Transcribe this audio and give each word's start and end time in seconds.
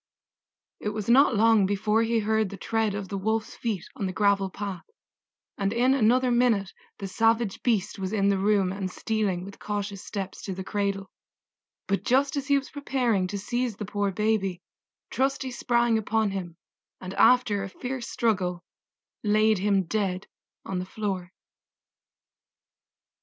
It 0.79 0.89
was 0.89 1.07
not 1.09 1.35
long 1.35 1.67
before 1.67 2.01
he 2.01 2.17
heard 2.17 2.49
the 2.49 2.57
tread 2.57 2.95
of 2.95 3.07
the 3.09 3.19
Wolf's 3.19 3.55
feet 3.55 3.85
on 3.95 4.07
the 4.07 4.11
gravel 4.11 4.49
path, 4.49 4.81
and 5.59 5.71
in 5.71 5.93
another 5.93 6.31
minute 6.31 6.73
the 6.97 7.07
savage 7.07 7.61
beast 7.61 7.99
was 7.99 8.11
in 8.11 8.29
the 8.29 8.39
room 8.39 8.71
and 8.71 8.89
stealing 8.89 9.45
with 9.45 9.59
cautious 9.59 10.03
steps 10.03 10.41
to 10.45 10.55
the 10.55 10.63
cradle; 10.63 11.11
but 11.85 12.01
just 12.03 12.35
as 12.35 12.47
he 12.47 12.57
was 12.57 12.71
preparing 12.71 13.27
to 13.27 13.37
seize 13.37 13.75
the 13.75 13.85
poor 13.85 14.11
baby 14.11 14.59
Trusty 15.11 15.51
sprang 15.51 15.99
upon 15.99 16.31
him 16.31 16.57
and 16.99 17.13
after 17.13 17.61
a 17.61 17.69
fierce 17.69 18.09
struggle 18.09 18.63
laid 19.23 19.59
him 19.59 19.83
dead 19.83 20.25
on 20.65 20.79
the 20.79 20.85
floor. 20.85 21.31